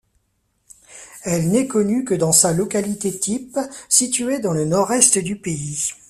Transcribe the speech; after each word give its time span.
Elle 1.25 1.49
n'est 1.51 1.67
connue 1.67 2.05
que 2.05 2.15
dans 2.15 2.31
sa 2.31 2.53
localité 2.53 3.19
type 3.19 3.59
située 3.87 4.39
dans 4.39 4.51
le 4.51 4.65
nord-est 4.65 5.19
du 5.19 5.35
pays. 5.37 5.91